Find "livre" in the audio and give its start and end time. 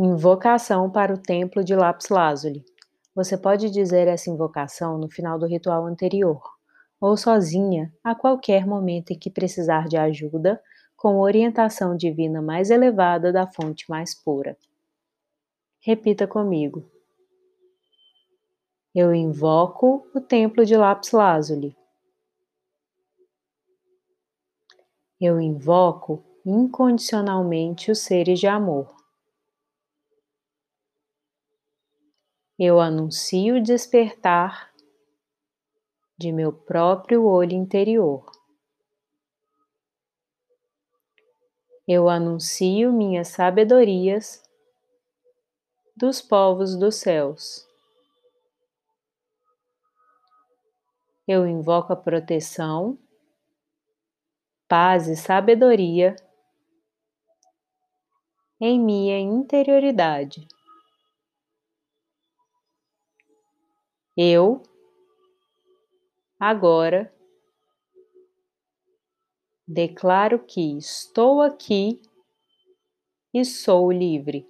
73.92-74.44